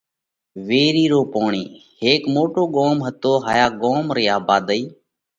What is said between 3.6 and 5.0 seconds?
ڳوم رئي آڀادئي